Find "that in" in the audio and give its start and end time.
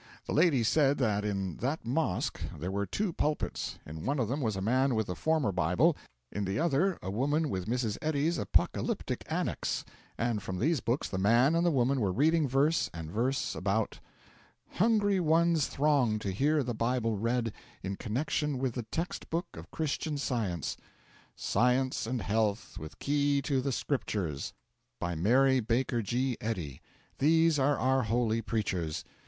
0.97-1.57